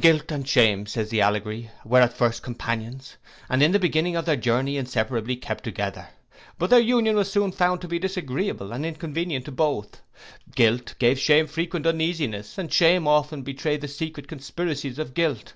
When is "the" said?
1.10-1.20, 3.70-3.78, 13.82-13.88